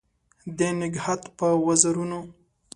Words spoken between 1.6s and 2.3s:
وزرونو